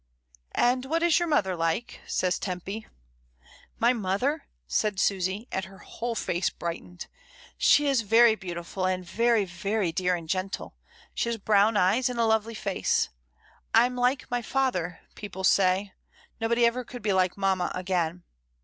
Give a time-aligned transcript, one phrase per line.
[0.55, 2.87] "And what is your mother like?" says Tempy.
[3.77, 7.05] "My mother," said Susy, and her whole face brightened,
[7.55, 10.73] "she is very beautiful and very very dear and gentle.
[11.13, 13.09] She has brown eyes and a lovely face.
[13.75, 15.93] Fm like my father, people say.
[16.39, 18.23] Nobody ever could be like mamma again."